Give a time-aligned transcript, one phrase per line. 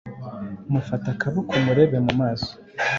[0.71, 2.51] Mufate akaboko umurebe mumaso